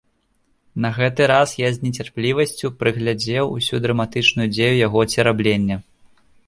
[0.85, 5.75] На гэты раз я з нецярплівасцю прагледзеў усю драматычную дзею яго цераблення.